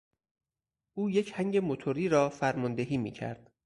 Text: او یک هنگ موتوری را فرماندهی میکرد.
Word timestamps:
او 0.93 1.09
یک 1.09 1.31
هنگ 1.35 1.57
موتوری 1.57 2.09
را 2.09 2.29
فرماندهی 2.29 2.97
میکرد. 2.97 3.51